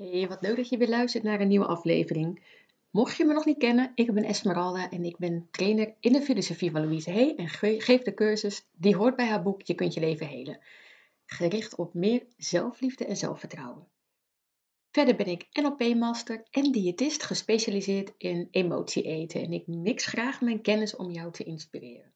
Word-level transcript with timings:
Hey, 0.00 0.28
wat 0.28 0.42
leuk 0.42 0.56
dat 0.56 0.68
je 0.68 0.76
weer 0.76 0.88
luistert 0.88 1.22
naar 1.22 1.40
een 1.40 1.48
nieuwe 1.48 1.66
aflevering. 1.66 2.44
Mocht 2.90 3.16
je 3.16 3.24
me 3.24 3.32
nog 3.32 3.44
niet 3.44 3.58
kennen, 3.58 3.92
ik 3.94 4.12
ben 4.12 4.24
Esmeralda 4.24 4.90
en 4.90 5.04
ik 5.04 5.18
ben 5.18 5.48
trainer 5.50 5.94
in 6.00 6.12
de 6.12 6.22
filosofie 6.22 6.70
van 6.70 6.80
Louise 6.80 7.10
Hay 7.10 7.34
en 7.36 7.48
geef 7.80 8.02
de 8.02 8.14
cursus 8.14 8.66
die 8.72 8.96
hoort 8.96 9.16
bij 9.16 9.26
haar 9.26 9.42
boek 9.42 9.62
Je 9.62 9.74
kunt 9.74 9.94
je 9.94 10.00
leven 10.00 10.26
helen. 10.26 10.60
Gericht 11.26 11.74
op 11.74 11.94
meer 11.94 12.26
zelfliefde 12.36 13.04
en 13.04 13.16
zelfvertrouwen. 13.16 13.88
Verder 14.90 15.16
ben 15.16 15.26
ik 15.26 15.46
NLP-master 15.52 16.42
en 16.50 16.72
diëtist 16.72 17.22
gespecialiseerd 17.22 18.12
in 18.16 18.48
emotie 18.50 19.02
eten 19.02 19.42
en 19.42 19.52
ik 19.52 19.66
mix 19.66 20.06
graag 20.06 20.40
mijn 20.40 20.62
kennis 20.62 20.96
om 20.96 21.10
jou 21.10 21.32
te 21.32 21.44
inspireren. 21.44 22.12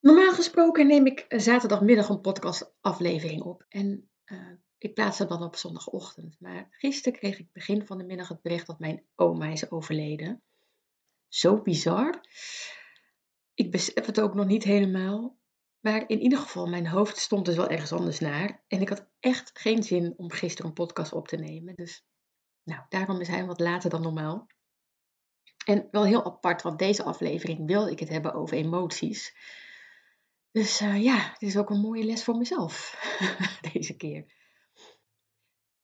Normaal 0.00 0.32
gesproken 0.32 0.86
neem 0.86 1.06
ik 1.06 1.24
zaterdagmiddag 1.28 2.08
een 2.08 2.20
podcastaflevering 2.20 3.42
op 3.42 3.64
en 3.68 4.08
uh, 4.26 4.38
ik 4.82 4.94
plaats 4.94 5.18
hem 5.18 5.28
dan 5.28 5.42
op 5.42 5.56
zondagochtend. 5.56 6.36
Maar 6.40 6.68
gisteren 6.70 7.18
kreeg 7.18 7.38
ik 7.38 7.52
begin 7.52 7.86
van 7.86 7.98
de 7.98 8.04
middag 8.04 8.28
het 8.28 8.42
bericht 8.42 8.66
dat 8.66 8.78
mijn 8.78 9.04
oma 9.14 9.46
is 9.46 9.70
overleden. 9.70 10.42
Zo 11.28 11.62
bizar. 11.62 12.20
Ik 13.54 13.70
besef 13.70 14.06
het 14.06 14.20
ook 14.20 14.34
nog 14.34 14.46
niet 14.46 14.64
helemaal. 14.64 15.36
Maar 15.80 16.08
in 16.08 16.20
ieder 16.20 16.38
geval, 16.38 16.66
mijn 16.66 16.86
hoofd 16.86 17.16
stond 17.16 17.44
dus 17.44 17.56
wel 17.56 17.68
ergens 17.68 17.92
anders 17.92 18.18
naar. 18.18 18.64
En 18.68 18.80
ik 18.80 18.88
had 18.88 19.08
echt 19.20 19.50
geen 19.54 19.82
zin 19.82 20.14
om 20.16 20.30
gisteren 20.30 20.66
een 20.66 20.76
podcast 20.76 21.12
op 21.12 21.28
te 21.28 21.36
nemen. 21.36 21.74
Dus 21.74 22.04
nou, 22.62 22.82
daarom 22.88 23.20
is 23.20 23.28
hij 23.28 23.46
wat 23.46 23.60
later 23.60 23.90
dan 23.90 24.02
normaal. 24.02 24.46
En 25.64 25.88
wel 25.90 26.04
heel 26.04 26.24
apart, 26.24 26.62
want 26.62 26.78
deze 26.78 27.02
aflevering 27.02 27.66
wil 27.66 27.86
ik 27.86 27.98
het 27.98 28.08
hebben 28.08 28.34
over 28.34 28.56
emoties. 28.56 29.36
Dus 30.50 30.80
uh, 30.80 31.02
ja, 31.02 31.36
dit 31.38 31.48
is 31.48 31.56
ook 31.56 31.70
een 31.70 31.80
mooie 31.80 32.04
les 32.04 32.24
voor 32.24 32.36
mezelf 32.36 32.96
deze 33.72 33.96
keer. 33.96 34.41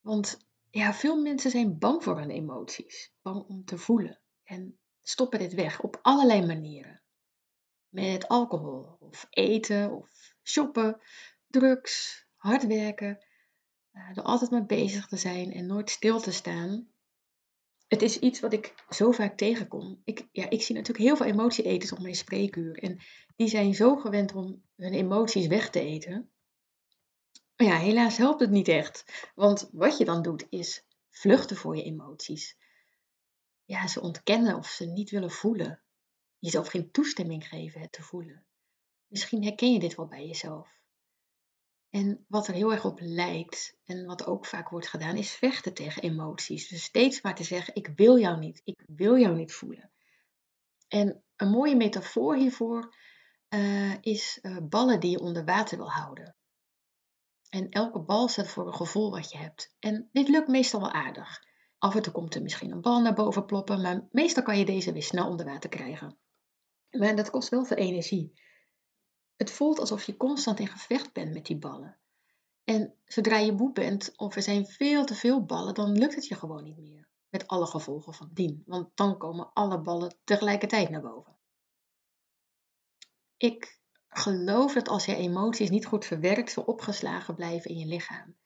Want 0.08 0.38
ja, 0.70 0.94
veel 0.94 1.22
mensen 1.22 1.50
zijn 1.50 1.78
bang 1.78 2.02
voor 2.02 2.18
hun 2.18 2.30
emoties, 2.30 3.12
bang 3.22 3.44
om 3.48 3.64
te 3.64 3.78
voelen 3.78 4.20
en 4.44 4.78
stoppen 5.02 5.38
dit 5.38 5.54
weg 5.54 5.80
op 5.80 5.98
allerlei 6.02 6.46
manieren. 6.46 7.02
Met 7.88 8.28
alcohol 8.28 8.96
of 9.00 9.26
eten 9.30 9.92
of 9.92 10.34
shoppen, 10.42 11.00
drugs, 11.46 12.24
hard 12.36 12.66
werken, 12.66 13.24
uh, 13.92 14.16
er 14.16 14.22
altijd 14.22 14.50
maar 14.50 14.66
bezig 14.66 15.06
te 15.06 15.16
zijn 15.16 15.52
en 15.52 15.66
nooit 15.66 15.90
stil 15.90 16.20
te 16.20 16.32
staan. 16.32 16.88
Het 17.88 18.02
is 18.02 18.18
iets 18.18 18.40
wat 18.40 18.52
ik 18.52 18.74
zo 18.90 19.12
vaak 19.12 19.36
tegenkom. 19.36 20.00
Ik, 20.04 20.28
ja, 20.32 20.50
ik 20.50 20.62
zie 20.62 20.74
natuurlijk 20.74 21.04
heel 21.04 21.16
veel 21.16 21.26
emotieeters 21.26 21.92
op 21.92 21.98
mijn 22.00 22.14
spreekuur 22.14 22.78
en 22.78 22.98
die 23.36 23.48
zijn 23.48 23.74
zo 23.74 23.96
gewend 23.96 24.34
om 24.34 24.62
hun 24.76 24.94
emoties 24.94 25.46
weg 25.46 25.70
te 25.70 25.80
eten 25.80 26.30
ja, 27.66 27.76
helaas 27.76 28.16
helpt 28.16 28.40
het 28.40 28.50
niet 28.50 28.68
echt. 28.68 29.30
Want 29.34 29.68
wat 29.72 29.98
je 29.98 30.04
dan 30.04 30.22
doet 30.22 30.46
is 30.48 30.84
vluchten 31.10 31.56
voor 31.56 31.76
je 31.76 31.82
emoties. 31.82 32.56
Ja, 33.64 33.86
ze 33.86 34.00
ontkennen 34.00 34.56
of 34.56 34.66
ze 34.66 34.86
niet 34.86 35.10
willen 35.10 35.30
voelen. 35.30 35.82
Jezelf 36.38 36.68
geen 36.68 36.90
toestemming 36.90 37.48
geven 37.48 37.80
het 37.80 37.92
te 37.92 38.02
voelen. 38.02 38.46
Misschien 39.06 39.42
herken 39.42 39.72
je 39.72 39.78
dit 39.78 39.94
wel 39.94 40.06
bij 40.06 40.26
jezelf. 40.26 40.76
En 41.90 42.24
wat 42.28 42.48
er 42.48 42.54
heel 42.54 42.72
erg 42.72 42.84
op 42.84 42.98
lijkt, 43.00 43.76
en 43.84 44.06
wat 44.06 44.26
ook 44.26 44.46
vaak 44.46 44.68
wordt 44.68 44.88
gedaan, 44.88 45.16
is 45.16 45.32
vechten 45.32 45.74
tegen 45.74 46.02
emoties. 46.02 46.68
Dus 46.68 46.82
steeds 46.82 47.20
maar 47.20 47.34
te 47.34 47.44
zeggen: 47.44 47.74
Ik 47.74 47.88
wil 47.96 48.18
jou 48.18 48.38
niet, 48.38 48.60
ik 48.64 48.82
wil 48.86 49.18
jou 49.18 49.36
niet 49.36 49.52
voelen. 49.52 49.90
En 50.88 51.22
een 51.36 51.50
mooie 51.50 51.76
metafoor 51.76 52.36
hiervoor 52.36 52.94
uh, 53.48 53.94
is 54.00 54.38
uh, 54.42 54.56
ballen 54.62 55.00
die 55.00 55.10
je 55.10 55.20
onder 55.20 55.44
water 55.44 55.76
wil 55.76 55.90
houden. 55.90 56.36
En 57.58 57.68
elke 57.68 58.00
bal 58.00 58.28
staat 58.28 58.48
voor 58.48 58.66
een 58.66 58.74
gevoel 58.74 59.10
wat 59.10 59.30
je 59.30 59.38
hebt. 59.38 59.74
En 59.78 60.08
dit 60.12 60.28
lukt 60.28 60.48
meestal 60.48 60.80
wel 60.80 60.92
aardig. 60.92 61.44
Af 61.78 61.94
en 61.94 62.02
toe 62.02 62.12
komt 62.12 62.34
er 62.34 62.42
misschien 62.42 62.70
een 62.70 62.80
bal 62.80 63.00
naar 63.00 63.14
boven 63.14 63.46
ploppen, 63.46 63.80
maar 63.80 64.08
meestal 64.10 64.42
kan 64.42 64.58
je 64.58 64.64
deze 64.64 64.92
weer 64.92 65.02
snel 65.02 65.28
onder 65.28 65.46
water 65.46 65.70
krijgen. 65.70 66.18
Maar 66.90 67.16
dat 67.16 67.30
kost 67.30 67.48
wel 67.48 67.64
veel 67.64 67.76
energie. 67.76 68.40
Het 69.36 69.50
voelt 69.50 69.78
alsof 69.78 70.04
je 70.04 70.16
constant 70.16 70.58
in 70.58 70.66
gevecht 70.66 71.12
bent 71.12 71.32
met 71.32 71.46
die 71.46 71.58
ballen. 71.58 71.98
En 72.64 72.94
zodra 73.04 73.38
je 73.38 73.52
moe 73.52 73.72
bent 73.72 74.12
of 74.16 74.36
er 74.36 74.42
zijn 74.42 74.66
veel 74.66 75.04
te 75.04 75.14
veel 75.14 75.44
ballen, 75.44 75.74
dan 75.74 75.98
lukt 75.98 76.14
het 76.14 76.26
je 76.26 76.34
gewoon 76.34 76.64
niet 76.64 76.78
meer. 76.78 77.08
Met 77.28 77.46
alle 77.46 77.66
gevolgen 77.66 78.14
van 78.14 78.30
dien, 78.32 78.62
want 78.66 78.90
dan 78.94 79.18
komen 79.18 79.52
alle 79.52 79.80
ballen 79.80 80.16
tegelijkertijd 80.24 80.90
naar 80.90 81.00
boven. 81.00 81.36
Ik 83.36 83.77
geloof 84.18 84.72
dat 84.72 84.88
als 84.88 85.04
je 85.04 85.14
emoties 85.14 85.70
niet 85.70 85.86
goed 85.86 86.04
verwerkt, 86.04 86.50
ze 86.50 86.66
opgeslagen 86.66 87.34
blijven 87.34 87.70
in 87.70 87.78
je 87.78 87.86
lichaam. 87.86 88.36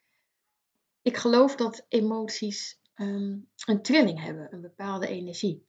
Ik 1.02 1.16
geloof 1.16 1.56
dat 1.56 1.86
emoties 1.88 2.80
ehm, 2.94 3.38
een 3.66 3.82
trilling 3.82 4.20
hebben, 4.20 4.54
een 4.54 4.60
bepaalde 4.60 5.06
energie. 5.06 5.66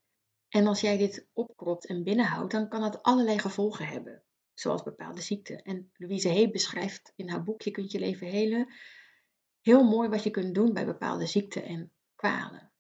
En 0.50 0.68
als 0.68 0.82
jij 0.82 0.98
dit 0.98 1.28
opkropt 1.34 1.86
en 1.86 2.04
binnenhoudt, 2.04 2.52
dan 2.52 2.70
kan 2.70 2.82
dat 2.82 3.04
allerlei 3.04 3.40
gevolgen 3.40 3.88
hebben, 3.88 4.24
zoals 4.54 4.84
bepaalde 4.84 5.22
ziekten. 5.22 5.62
En 5.62 5.92
Louise 5.94 6.30
Hay 6.30 6.52
beschrijft 6.52 7.14
in 7.16 7.30
haar 7.30 7.44
boekje 7.44 7.72
Kunt 7.72 7.92
je 7.92 8.00
leven 8.00 8.28
helen 8.28 8.74
heel 9.64 9.84
mooi 9.84 10.10
wat 10.10 10.24
je 10.24 10.30
kunt 10.30 10.56
doen 10.56 10.74
bij 10.74 10.86
bepaalde 10.86 11.26
ziekten 11.26 11.64
en 11.64 11.92
kwalen. 12.16 12.72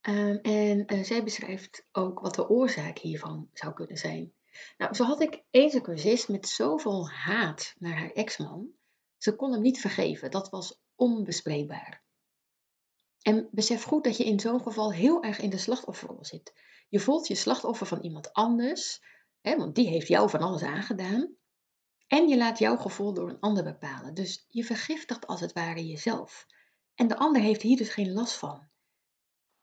Ehm, 0.00 0.36
en 0.36 0.94
uh, 0.94 1.04
zij 1.04 1.24
beschrijft 1.24 1.86
ook 1.92 2.20
wat 2.20 2.34
de 2.34 2.48
oorzaak 2.48 2.98
hiervan 2.98 3.50
zou 3.52 3.74
kunnen 3.74 3.96
zijn. 3.96 4.32
Nou, 4.76 4.94
zo 4.94 5.04
had 5.04 5.20
ik 5.20 5.42
eens 5.50 5.74
een 5.74 5.82
cursist 5.82 6.28
met 6.28 6.48
zoveel 6.48 7.08
haat 7.10 7.74
naar 7.78 7.98
haar 7.98 8.10
ex-man. 8.10 8.68
Ze 9.16 9.36
kon 9.36 9.52
hem 9.52 9.62
niet 9.62 9.80
vergeven. 9.80 10.30
Dat 10.30 10.50
was 10.50 10.80
onbespreekbaar. 10.94 12.02
En 13.22 13.48
besef 13.50 13.82
goed 13.82 14.04
dat 14.04 14.16
je 14.16 14.24
in 14.24 14.40
zo'n 14.40 14.62
geval 14.62 14.92
heel 14.92 15.22
erg 15.22 15.38
in 15.38 15.50
de 15.50 15.58
slachtofferrol 15.58 16.24
zit. 16.24 16.52
Je 16.88 17.00
voelt 17.00 17.26
je 17.26 17.34
slachtoffer 17.34 17.86
van 17.86 18.00
iemand 18.00 18.32
anders, 18.32 19.02
hè, 19.40 19.56
want 19.56 19.74
die 19.74 19.88
heeft 19.88 20.08
jou 20.08 20.30
van 20.30 20.40
alles 20.40 20.62
aangedaan. 20.62 21.36
En 22.06 22.28
je 22.28 22.36
laat 22.36 22.58
jouw 22.58 22.76
gevoel 22.76 23.14
door 23.14 23.28
een 23.28 23.40
ander 23.40 23.64
bepalen. 23.64 24.14
Dus 24.14 24.44
je 24.48 24.64
vergiftigt 24.64 25.26
als 25.26 25.40
het 25.40 25.52
ware 25.52 25.86
jezelf. 25.86 26.46
En 26.94 27.08
de 27.08 27.16
ander 27.16 27.42
heeft 27.42 27.62
hier 27.62 27.76
dus 27.76 27.88
geen 27.88 28.12
last 28.12 28.34
van. 28.34 28.68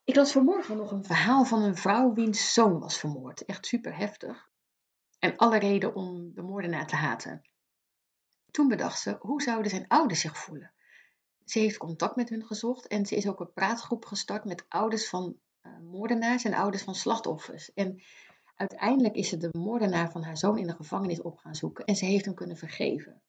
Ik 0.03 0.15
las 0.15 0.31
vanmorgen 0.31 0.77
nog 0.77 0.91
een 0.91 1.05
verhaal 1.05 1.45
van 1.45 1.61
een 1.61 1.75
vrouw 1.75 2.13
wiens 2.13 2.53
zoon 2.53 2.79
was 2.79 2.97
vermoord. 2.97 3.45
Echt 3.45 3.65
super 3.65 3.97
heftig 3.97 4.49
en 5.25 5.37
alle 5.37 5.59
reden 5.59 5.95
om 5.95 6.33
de 6.33 6.41
moordenaar 6.41 6.87
te 6.87 6.95
haten. 6.95 7.41
Toen 8.51 8.67
bedacht 8.67 8.99
ze, 8.99 9.17
hoe 9.19 9.41
zouden 9.41 9.71
zijn 9.71 9.87
ouders 9.87 10.19
zich 10.19 10.37
voelen? 10.37 10.71
Ze 11.45 11.59
heeft 11.59 11.77
contact 11.77 12.15
met 12.15 12.29
hun 12.29 12.45
gezocht 12.45 12.87
en 12.87 13.05
ze 13.05 13.15
is 13.15 13.27
ook 13.27 13.39
een 13.39 13.53
praatgroep 13.53 14.05
gestart 14.05 14.45
met 14.45 14.65
ouders 14.69 15.09
van 15.09 15.35
uh, 15.61 15.77
moordenaars 15.79 16.43
en 16.43 16.53
ouders 16.53 16.83
van 16.83 16.95
slachtoffers. 16.95 17.73
En 17.73 18.03
uiteindelijk 18.55 19.15
is 19.15 19.29
ze 19.29 19.37
de 19.37 19.49
moordenaar 19.51 20.11
van 20.11 20.23
haar 20.23 20.37
zoon 20.37 20.57
in 20.57 20.67
de 20.67 20.75
gevangenis 20.75 21.21
op 21.21 21.37
gaan 21.37 21.55
zoeken 21.55 21.85
en 21.85 21.95
ze 21.95 22.05
heeft 22.05 22.25
hem 22.25 22.33
kunnen 22.33 22.57
vergeven. 22.57 23.21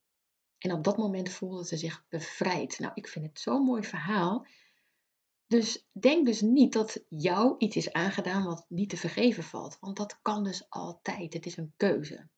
En 0.59 0.73
op 0.73 0.85
dat 0.85 0.97
moment 0.97 1.31
voelde 1.31 1.67
ze 1.67 1.77
zich 1.77 2.05
bevrijd. 2.09 2.79
Nou, 2.79 2.93
ik 2.95 3.09
vind 3.09 3.27
het 3.27 3.41
zo'n 3.41 3.63
mooi 3.63 3.83
verhaal. 3.83 4.47
Dus 5.47 5.89
denk 5.93 6.27
dus 6.27 6.41
niet 6.41 6.73
dat 6.73 7.05
jou 7.09 7.55
iets 7.59 7.77
is 7.77 7.93
aangedaan 7.93 8.45
wat 8.45 8.67
niet 8.69 8.89
te 8.89 8.97
vergeven 8.97 9.43
valt, 9.43 9.79
want 9.81 9.97
dat 9.97 10.19
kan 10.23 10.45
dus 10.45 10.67
altijd. 10.69 11.33
Het 11.33 11.47
is 11.47 11.57
een 11.57 11.73
keuze. 11.77 12.29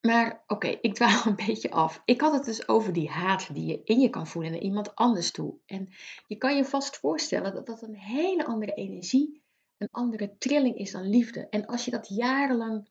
Maar 0.00 0.44
oké, 0.46 0.68
ik 0.68 0.94
dwaal 0.94 1.26
een 1.26 1.46
beetje 1.46 1.70
af. 1.70 2.02
Ik 2.04 2.20
had 2.20 2.32
het 2.32 2.44
dus 2.44 2.68
over 2.68 2.92
die 2.92 3.08
haat 3.08 3.54
die 3.54 3.66
je 3.66 3.80
in 3.84 4.00
je 4.00 4.10
kan 4.10 4.26
voelen 4.26 4.52
naar 4.52 4.60
iemand 4.60 4.94
anders 4.94 5.30
toe. 5.30 5.58
En 5.66 5.88
je 6.26 6.36
kan 6.36 6.56
je 6.56 6.64
vast 6.64 6.96
voorstellen 6.96 7.54
dat 7.54 7.66
dat 7.66 7.82
een 7.82 7.96
hele 7.96 8.46
andere 8.46 8.74
energie, 8.74 9.42
een 9.76 9.88
andere 9.90 10.36
trilling 10.38 10.76
is 10.76 10.90
dan 10.90 11.08
liefde. 11.08 11.48
En 11.48 11.66
als 11.66 11.84
je 11.84 11.90
dat 11.90 12.08
jarenlang 12.08 12.88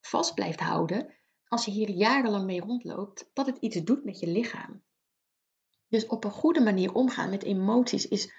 vast 0.00 0.34
blijft 0.34 0.60
houden, 0.60 1.14
als 1.48 1.64
je 1.64 1.70
hier 1.70 1.90
jarenlang 1.90 2.44
mee 2.44 2.60
rondloopt, 2.60 3.30
dat 3.32 3.46
het 3.46 3.58
iets 3.58 3.76
doet 3.76 4.04
met 4.04 4.20
je 4.20 4.26
lichaam. 4.26 4.82
Dus 5.90 6.06
op 6.06 6.24
een 6.24 6.30
goede 6.30 6.60
manier 6.60 6.94
omgaan 6.94 7.30
met 7.30 7.42
emoties 7.42 8.08
is 8.08 8.32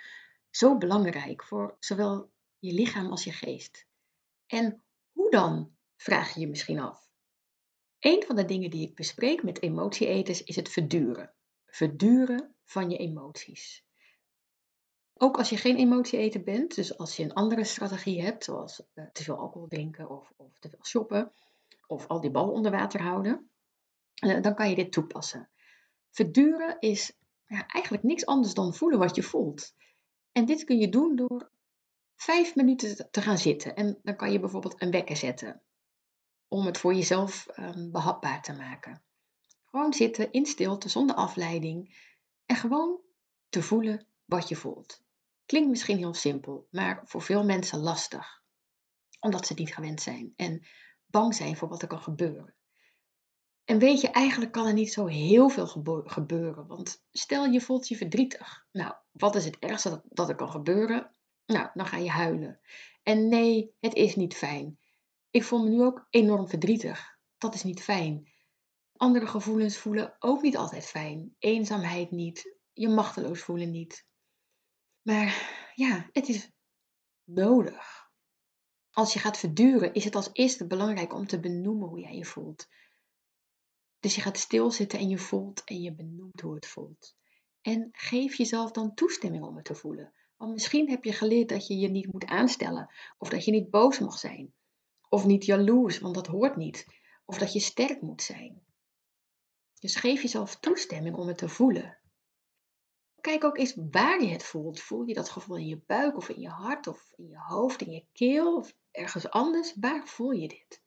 zo 0.49 0.77
belangrijk 0.77 1.43
voor 1.43 1.75
zowel 1.79 2.31
je 2.59 2.73
lichaam 2.73 3.09
als 3.09 3.23
je 3.23 3.31
geest. 3.31 3.87
En 4.47 4.83
hoe 5.11 5.31
dan, 5.31 5.75
vraag 5.95 6.33
je 6.33 6.39
je 6.39 6.47
misschien 6.47 6.79
af. 6.79 7.09
Een 7.99 8.23
van 8.27 8.35
de 8.35 8.45
dingen 8.45 8.69
die 8.69 8.87
ik 8.87 8.95
bespreek 8.95 9.43
met 9.43 9.61
emotieeters 9.61 10.43
is 10.43 10.55
het 10.55 10.69
verduren. 10.69 11.33
Verduren 11.65 12.55
van 12.63 12.89
je 12.89 12.97
emoties. 12.97 13.85
Ook 15.13 15.37
als 15.37 15.49
je 15.49 15.57
geen 15.57 15.77
emotieeter 15.77 16.43
bent, 16.43 16.75
dus 16.75 16.97
als 16.97 17.15
je 17.15 17.23
een 17.23 17.33
andere 17.33 17.63
strategie 17.63 18.21
hebt, 18.21 18.43
zoals 18.43 18.83
uh, 18.93 19.05
te 19.11 19.23
veel 19.23 19.37
alcohol 19.37 19.67
drinken 19.67 20.09
of, 20.09 20.33
of, 20.35 20.59
te 20.59 20.69
veel 20.69 20.85
shoppen, 20.85 21.33
of 21.87 22.07
al 22.07 22.21
die 22.21 22.31
ballen 22.31 22.53
onder 22.53 22.71
water 22.71 23.01
houden, 23.01 23.49
uh, 24.25 24.41
dan 24.41 24.55
kan 24.55 24.69
je 24.69 24.75
dit 24.75 24.91
toepassen. 24.91 25.49
Verduren 26.09 26.79
is 26.79 27.13
ja, 27.51 27.67
eigenlijk 27.67 28.03
niks 28.03 28.25
anders 28.25 28.53
dan 28.53 28.73
voelen 28.73 28.99
wat 28.99 29.15
je 29.15 29.23
voelt. 29.23 29.73
En 30.31 30.45
dit 30.45 30.63
kun 30.63 30.77
je 30.77 30.89
doen 30.89 31.15
door 31.15 31.51
vijf 32.15 32.55
minuten 32.55 33.11
te 33.11 33.21
gaan 33.21 33.37
zitten. 33.37 33.75
En 33.75 33.99
dan 34.03 34.15
kan 34.15 34.31
je 34.31 34.39
bijvoorbeeld 34.39 34.81
een 34.81 34.91
wekker 34.91 35.17
zetten. 35.17 35.61
Om 36.47 36.65
het 36.65 36.77
voor 36.77 36.93
jezelf 36.93 37.47
um, 37.57 37.91
behapbaar 37.91 38.41
te 38.41 38.53
maken. 38.53 39.03
Gewoon 39.65 39.93
zitten 39.93 40.31
in 40.31 40.45
stilte, 40.45 40.89
zonder 40.89 41.15
afleiding. 41.15 42.09
En 42.45 42.55
gewoon 42.55 42.99
te 43.49 43.61
voelen 43.61 44.07
wat 44.25 44.47
je 44.47 44.55
voelt. 44.55 45.01
Klinkt 45.45 45.69
misschien 45.69 45.97
heel 45.97 46.13
simpel, 46.13 46.67
maar 46.69 47.01
voor 47.05 47.21
veel 47.21 47.43
mensen 47.45 47.79
lastig. 47.79 48.43
Omdat 49.19 49.45
ze 49.47 49.53
niet 49.53 49.73
gewend 49.73 50.01
zijn 50.01 50.33
en 50.35 50.67
bang 51.05 51.35
zijn 51.35 51.57
voor 51.57 51.67
wat 51.67 51.81
er 51.81 51.87
kan 51.87 52.01
gebeuren. 52.01 52.55
En 53.65 53.79
weet 53.79 54.01
je, 54.01 54.09
eigenlijk 54.09 54.51
kan 54.51 54.67
er 54.67 54.73
niet 54.73 54.93
zo 54.93 55.05
heel 55.05 55.49
veel 55.49 55.67
gebeuren. 56.05 56.67
Want 56.67 57.03
stel 57.11 57.45
je 57.45 57.61
voelt 57.61 57.87
je 57.87 57.95
verdrietig. 57.95 58.65
Nou, 58.71 58.93
wat 59.11 59.35
is 59.35 59.45
het 59.45 59.59
ergste 59.59 59.89
dat, 59.89 60.03
dat 60.09 60.29
er 60.29 60.35
kan 60.35 60.51
gebeuren? 60.51 61.15
Nou, 61.45 61.69
dan 61.73 61.85
ga 61.85 61.97
je 61.97 62.09
huilen. 62.09 62.59
En 63.03 63.27
nee, 63.27 63.75
het 63.79 63.93
is 63.93 64.15
niet 64.15 64.35
fijn. 64.35 64.79
Ik 65.29 65.43
voel 65.43 65.63
me 65.63 65.69
nu 65.69 65.83
ook 65.83 66.07
enorm 66.09 66.47
verdrietig. 66.47 67.17
Dat 67.37 67.53
is 67.53 67.63
niet 67.63 67.81
fijn. 67.81 68.29
Andere 68.95 69.27
gevoelens 69.27 69.77
voelen 69.77 70.15
ook 70.19 70.41
niet 70.41 70.57
altijd 70.57 70.85
fijn. 70.85 71.35
Eenzaamheid 71.39 72.11
niet. 72.11 72.57
Je 72.73 72.89
machteloos 72.89 73.41
voelen 73.41 73.71
niet. 73.71 74.05
Maar 75.01 75.51
ja, 75.75 76.09
het 76.11 76.27
is 76.27 76.51
nodig. 77.23 78.09
Als 78.91 79.13
je 79.13 79.19
gaat 79.19 79.37
verduren, 79.37 79.93
is 79.93 80.03
het 80.03 80.15
als 80.15 80.29
eerste 80.31 80.67
belangrijk 80.67 81.13
om 81.13 81.27
te 81.27 81.39
benoemen 81.39 81.87
hoe 81.87 81.99
jij 81.99 82.15
je 82.15 82.25
voelt. 82.25 82.67
Dus 84.01 84.15
je 84.15 84.21
gaat 84.21 84.37
stilzitten 84.37 84.99
en 84.99 85.09
je 85.09 85.17
voelt 85.17 85.63
en 85.63 85.81
je 85.81 85.93
benoemt 85.93 86.41
hoe 86.41 86.55
het 86.55 86.67
voelt. 86.67 87.15
En 87.61 87.89
geef 87.91 88.35
jezelf 88.35 88.71
dan 88.71 88.93
toestemming 88.93 89.43
om 89.43 89.55
het 89.55 89.65
te 89.65 89.75
voelen. 89.75 90.13
Want 90.37 90.53
misschien 90.53 90.89
heb 90.89 91.03
je 91.03 91.13
geleerd 91.13 91.49
dat 91.49 91.67
je 91.67 91.77
je 91.77 91.87
niet 91.87 92.11
moet 92.11 92.25
aanstellen, 92.25 92.93
of 93.17 93.29
dat 93.29 93.45
je 93.45 93.51
niet 93.51 93.69
boos 93.69 93.99
mag 93.99 94.17
zijn, 94.17 94.53
of 95.09 95.25
niet 95.25 95.45
jaloers, 95.45 95.99
want 95.99 96.15
dat 96.15 96.27
hoort 96.27 96.55
niet, 96.55 96.85
of 97.25 97.37
dat 97.37 97.53
je 97.53 97.59
sterk 97.59 98.01
moet 98.01 98.21
zijn. 98.21 98.63
Dus 99.79 99.95
geef 99.95 100.21
jezelf 100.21 100.55
toestemming 100.55 101.15
om 101.15 101.27
het 101.27 101.37
te 101.37 101.49
voelen. 101.49 101.99
Kijk 103.19 103.43
ook 103.43 103.57
eens 103.57 103.75
waar 103.91 104.23
je 104.23 104.29
het 104.29 104.43
voelt. 104.43 104.79
Voel 104.79 105.05
je 105.05 105.13
dat 105.13 105.29
gevoel 105.29 105.57
in 105.57 105.67
je 105.67 105.81
buik 105.85 106.17
of 106.17 106.29
in 106.29 106.39
je 106.39 106.49
hart 106.49 106.87
of 106.87 107.13
in 107.15 107.27
je 107.27 107.37
hoofd, 107.37 107.81
in 107.81 107.91
je 107.91 108.05
keel 108.11 108.55
of 108.55 108.73
ergens 108.91 109.29
anders? 109.29 109.75
Waar 109.79 110.07
voel 110.07 110.31
je 110.31 110.47
dit? 110.47 110.81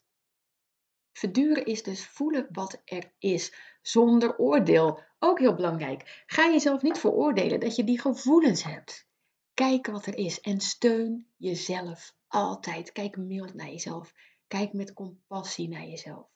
Verduren 1.15 1.65
is 1.65 1.83
dus 1.83 2.07
voelen 2.07 2.47
wat 2.51 2.83
er 2.85 3.13
is, 3.19 3.55
zonder 3.83 4.39
oordeel. 4.39 5.03
Ook 5.19 5.39
heel 5.39 5.55
belangrijk. 5.55 6.25
Ga 6.27 6.51
jezelf 6.51 6.83
niet 6.83 6.99
veroordelen 6.99 7.61
dat 7.61 7.77
je 7.77 7.85
die 7.85 8.01
gevoelens 8.01 8.63
hebt. 8.63 9.09
Kijk 9.55 9.87
wat 9.87 10.07
er 10.07 10.17
is 10.19 10.41
en 10.41 10.61
steun 10.61 11.27
jezelf 11.37 12.17
altijd. 12.29 12.93
Kijk 12.93 13.17
mild 13.17 13.55
naar 13.55 13.71
jezelf. 13.71 14.15
Kijk 14.47 14.73
met 14.73 14.93
compassie 14.93 15.69
naar 15.69 15.87
jezelf. 15.87 16.29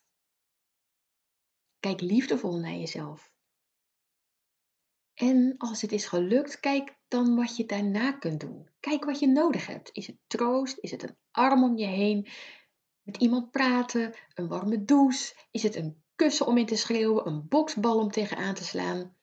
Kijk 1.81 2.01
liefdevol 2.01 2.59
naar 2.59 2.75
jezelf. 2.75 3.33
En 5.15 5.55
als 5.57 5.83
het 5.83 5.93
is 5.93 6.07
gelukt, 6.07 6.61
kijk 6.61 6.97
dan 7.09 7.37
wat 7.37 7.57
je 7.57 7.67
daarna 7.67 8.13
kunt 8.13 8.41
doen. 8.41 8.69
Kijk 8.81 9.05
wat 9.05 9.19
je 9.19 9.27
nodig 9.27 9.67
hebt. 9.67 9.91
Is 9.93 10.07
het 10.07 10.17
troost? 10.27 10.79
Is 10.79 10.91
het 10.91 11.03
een 11.03 11.17
arm 11.31 11.65
om 11.65 11.77
je 11.77 11.87
heen? 11.87 12.29
Met 13.09 13.17
iemand 13.17 13.51
praten? 13.51 14.15
Een 14.35 14.49
warme 14.49 14.85
douche? 14.85 15.35
Is 15.51 15.63
het 15.63 15.77
een 15.77 16.03
kussen 16.15 16.47
om 16.47 16.57
in 16.57 16.67
te 16.67 16.77
schreeuwen? 16.77 17.27
Een 17.27 17.49
boksbal 17.49 17.99
om 17.99 18.11
tegenaan 18.11 18.55
te 18.55 18.65
slaan? 18.65 19.17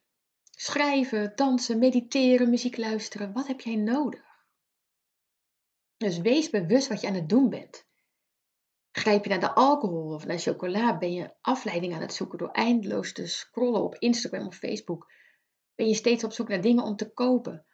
Schrijven, 0.52 1.32
dansen, 1.36 1.80
mediteren, 1.80 2.50
muziek 2.50 2.78
luisteren. 2.78 3.34
Wat 3.34 3.48
heb 3.48 3.62
jij 3.62 3.76
nodig? 3.76 4.46
Dus 5.98 6.18
wees 6.18 6.50
bewust 6.50 6.88
wat 6.88 7.02
je 7.02 7.08
aan 7.08 7.14
het 7.14 7.30
doen 7.30 7.50
bent. 7.50 7.88
Grijp 8.92 9.24
je 9.24 9.30
naar 9.30 9.40
de 9.40 9.54
alcohol 9.54 10.14
of 10.14 10.26
naar 10.26 10.40
chocola? 10.40 10.98
Ben 10.98 11.14
je 11.14 11.34
afleiding 11.42 11.94
aan 11.94 12.02
het 12.02 12.14
zoeken 12.14 12.38
door 12.38 12.52
eindeloos 12.52 13.14
te 13.14 13.28
scrollen 13.28 13.84
op 13.84 13.96
Instagram 13.96 14.48
of 14.48 14.56
Facebook? 14.56 15.12
Ben 15.76 15.88
je 15.88 15.96
steeds 15.96 16.24
op 16.24 16.32
zoek 16.32 16.48
naar 16.48 16.62
dingen 16.62 16.84
om 16.84 16.96
te 16.96 17.14
kopen? 17.14 17.66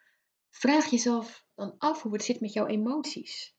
Vraag 0.50 0.86
jezelf 0.86 1.46
dan 1.54 1.74
af 1.78 2.02
hoe 2.02 2.12
het 2.12 2.24
zit 2.24 2.40
met 2.40 2.52
jouw 2.52 2.66
emoties. 2.66 3.56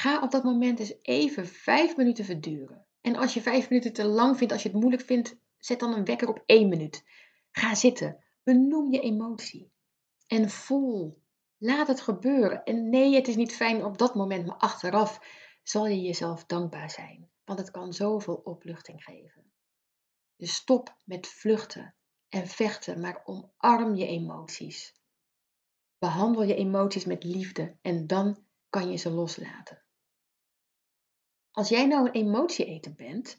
Ga 0.00 0.22
op 0.22 0.30
dat 0.30 0.44
moment 0.44 0.78
eens 0.78 0.94
even 1.02 1.46
vijf 1.46 1.96
minuten 1.96 2.24
verduren. 2.24 2.86
En 3.00 3.16
als 3.16 3.34
je 3.34 3.42
vijf 3.42 3.68
minuten 3.70 3.92
te 3.92 4.04
lang 4.04 4.36
vindt, 4.36 4.52
als 4.52 4.62
je 4.62 4.68
het 4.68 4.78
moeilijk 4.78 5.02
vindt, 5.02 5.36
zet 5.58 5.80
dan 5.80 5.92
een 5.92 6.04
wekker 6.04 6.28
op 6.28 6.42
één 6.46 6.68
minuut. 6.68 7.04
Ga 7.50 7.74
zitten. 7.74 8.24
Benoem 8.42 8.92
je 8.92 9.00
emotie. 9.00 9.72
En 10.26 10.50
voel. 10.50 11.22
Laat 11.56 11.88
het 11.88 12.00
gebeuren. 12.00 12.64
En 12.64 12.88
nee, 12.88 13.14
het 13.14 13.28
is 13.28 13.36
niet 13.36 13.54
fijn 13.54 13.84
op 13.84 13.98
dat 13.98 14.14
moment, 14.14 14.46
maar 14.46 14.56
achteraf 14.56 15.20
zal 15.62 15.86
je 15.86 16.00
jezelf 16.00 16.44
dankbaar 16.44 16.90
zijn. 16.90 17.30
Want 17.44 17.58
het 17.58 17.70
kan 17.70 17.92
zoveel 17.92 18.40
opluchting 18.44 19.04
geven. 19.04 19.52
Dus 20.36 20.54
stop 20.54 20.98
met 21.04 21.26
vluchten 21.26 21.94
en 22.28 22.46
vechten, 22.46 23.00
maar 23.00 23.22
omarm 23.24 23.94
je 23.94 24.06
emoties. 24.06 24.94
Behandel 25.98 26.42
je 26.42 26.54
emoties 26.54 27.04
met 27.04 27.24
liefde 27.24 27.76
en 27.82 28.06
dan 28.06 28.44
kan 28.68 28.90
je 28.90 28.96
ze 28.96 29.10
loslaten. 29.10 29.82
Als 31.50 31.68
jij 31.68 31.86
nou 31.86 32.06
een 32.06 32.12
emotieeter 32.12 32.94
bent 32.94 33.36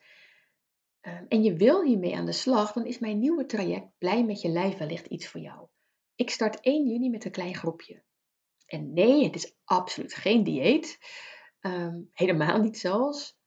ehm, 1.01 1.25
en 1.27 1.43
je 1.43 1.53
wil 1.53 1.83
hiermee 1.83 2.15
aan 2.15 2.25
de 2.25 2.31
slag, 2.31 2.71
dan 2.71 2.85
is 2.85 2.99
mijn 2.99 3.19
nieuwe 3.19 3.45
traject 3.45 3.97
Blij 3.97 4.25
met 4.25 4.41
je 4.41 4.49
lijf 4.49 4.77
wellicht 4.77 5.05
iets 5.05 5.27
voor 5.27 5.41
jou. 5.41 5.67
Ik 6.15 6.29
start 6.29 6.59
1 6.59 6.87
juni 6.87 7.09
met 7.09 7.25
een 7.25 7.31
klein 7.31 7.55
groepje. 7.55 8.03
En 8.65 8.93
nee, 8.93 9.23
het 9.23 9.35
is 9.35 9.55
absoluut 9.63 10.13
geen 10.13 10.43
dieet. 10.43 10.99
Ehm, 11.59 12.01
helemaal 12.11 12.61
niet 12.61 12.77
zelfs. 12.77 13.39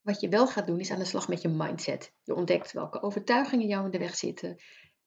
Wat 0.00 0.20
je 0.20 0.28
wel 0.28 0.46
gaat 0.46 0.66
doen 0.66 0.80
is 0.80 0.90
aan 0.90 0.98
de 0.98 1.04
slag 1.04 1.28
met 1.28 1.42
je 1.42 1.48
mindset. 1.48 2.14
Je 2.22 2.34
ontdekt 2.34 2.72
welke 2.72 3.02
overtuigingen 3.02 3.66
jou 3.66 3.84
in 3.84 3.90
de 3.90 3.98
weg 3.98 4.16
zitten. 4.16 4.62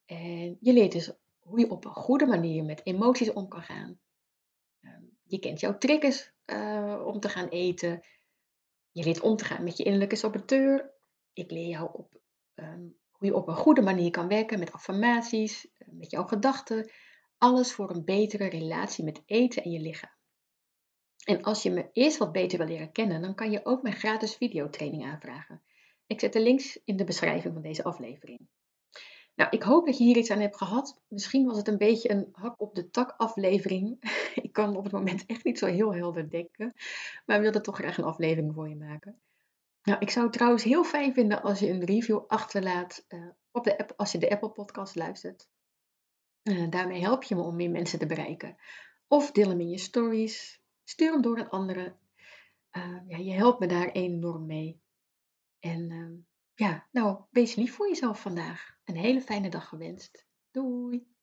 En 0.06 0.58
je 0.60 0.74
leert 0.74 0.92
dus 0.92 1.12
hoe 1.40 1.60
je 1.60 1.70
op 1.70 1.86
een 1.86 1.94
goede 1.94 2.26
manier 2.26 2.64
met 2.64 2.86
emoties 2.86 3.34
om 3.34 3.48
kan 3.48 3.62
gaan. 3.62 4.00
Ehm, 4.82 5.04
je 5.24 5.40
kent 5.40 5.60
jouw 5.60 5.78
triggers 5.78 6.32
uh, 6.46 7.04
om 7.06 7.20
te 7.20 7.30
gaan 7.30 7.48
eten. 7.48 8.02
Je 8.98 9.04
leert 9.04 9.22
om 9.22 9.36
te 9.36 9.46
gaan 9.46 9.64
met 9.64 9.78
je 9.78 9.84
innerlijke 9.84 10.16
saboteur. 10.16 10.94
Ik 11.34 11.52
leer 11.52 11.68
jou 11.68 11.90
op 11.94 12.22
ehm, 12.54 12.88
hoe 13.12 13.28
je 13.28 13.36
op 13.36 13.48
een 13.48 13.56
goede 13.56 13.82
manier 13.82 14.12
kan 14.12 14.28
werken 14.28 14.60
met 14.60 14.72
affirmaties, 14.72 15.72
eh, 15.78 15.88
met 15.92 16.12
jouw 16.12 16.24
gedachten. 16.24 16.92
Alles 17.38 17.74
voor 17.74 17.90
een 17.90 18.06
betere 18.06 18.48
relatie 18.48 19.04
met 19.04 19.22
eten 19.26 19.64
en 19.64 19.72
je 19.72 19.80
lichaam. 19.80 20.16
En 21.26 21.42
als 21.42 21.64
je 21.64 21.72
me 21.72 21.90
eerst 21.94 22.18
wat 22.18 22.32
beter 22.32 22.58
wil 22.58 22.68
leren 22.68 22.92
kennen, 22.92 23.22
dan 23.22 23.36
kan 23.36 23.52
je 23.52 23.66
ook 23.66 23.82
mijn 23.82 23.96
gratis 23.96 24.36
videotraining 24.36 25.06
aanvragen. 25.06 25.64
Ik 26.08 26.20
zet 26.20 26.34
de 26.34 26.42
links 26.42 26.80
in 26.84 26.98
de 26.98 27.04
beschrijving 27.04 27.54
van 27.54 27.64
deze 27.64 27.84
aflevering. 27.84 28.48
Nou, 29.38 29.50
ik 29.50 29.64
hoop 29.64 29.86
dat 29.86 29.98
je 29.98 30.04
hier 30.04 30.18
iets 30.18 30.32
aan 30.32 30.40
hebt 30.40 30.58
gehad. 30.58 31.02
Misschien 31.08 31.46
was 31.46 31.58
het 31.58 31.68
een 31.68 31.78
beetje 31.78 32.12
een 32.12 32.30
hak 32.32 32.62
op 32.62 32.76
de 32.76 32.90
tak 32.90 33.14
aflevering. 33.18 33.98
ik 34.46 34.54
kan 34.54 34.76
op 34.76 34.84
het 34.84 34.94
moment 34.94 35.26
echt 35.26 35.44
niet 35.44 35.60
zo 35.60 35.66
heel 35.66 35.94
helder 35.94 36.30
denken, 36.30 36.74
maar 37.26 37.42
wilde 37.42 37.62
toch 37.62 37.76
graag 37.76 37.98
een 37.98 38.04
aflevering 38.04 38.54
voor 38.54 38.70
je 38.70 38.76
maken. 38.76 39.20
Nou, 39.82 40.00
ik 40.00 40.10
zou 40.10 40.26
het 40.26 40.34
trouwens 40.34 40.64
heel 40.64 40.84
fijn 40.84 41.14
vinden 41.14 41.42
als 41.42 41.60
je 41.60 41.70
een 41.70 41.86
review 41.86 42.24
achterlaat 42.28 43.06
uh, 43.10 43.30
op 43.52 43.64
de 43.64 43.78
app, 43.78 43.94
als 43.96 44.12
je 44.12 44.18
de 44.18 44.30
Apple 44.30 44.50
podcast 44.50 44.96
luistert. 44.96 45.48
Uh, 46.44 46.70
daarmee 46.70 47.02
help 47.02 47.24
je 47.24 47.36
me 47.36 47.42
om 47.42 47.56
meer 47.56 47.72
mensen 47.72 48.00
te 48.00 48.06
bereiken. 48.06 48.58
Of 49.08 49.32
deel 49.32 49.50
hem 49.50 49.60
in 49.60 49.70
je 49.70 49.78
stories. 49.78 50.62
Stuur 50.84 51.12
hem 51.12 51.22
door 51.22 51.40
aan 51.40 51.50
anderen. 51.50 52.00
Uh, 52.72 53.00
ja, 53.08 53.18
je 53.18 53.32
helpt 53.32 53.60
me 53.60 53.68
daar 53.68 53.92
enorm 53.92 54.46
mee. 54.46 54.82
En 55.60 55.92
ehm, 55.92 56.14
ja, 56.58 56.88
nou, 56.92 57.24
wees 57.32 57.56
lief 57.56 57.76
voor 57.76 57.88
jezelf 57.88 58.22
vandaag. 58.22 58.78
Een 58.84 58.96
hele 58.96 59.22
fijne 59.22 59.50
dag 59.50 59.68
gewenst. 59.68 60.28
Doei! 60.52 61.08